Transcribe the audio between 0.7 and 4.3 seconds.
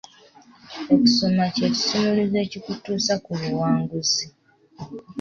Okusoma kye kisumuluzo ekikutuusa ku buwanguzi.